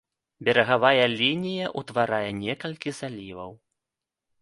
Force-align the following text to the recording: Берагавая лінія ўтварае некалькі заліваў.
Берагавая 0.47 1.03
лінія 1.21 1.67
ўтварае 1.83 2.29
некалькі 2.43 2.99
заліваў. 3.05 3.51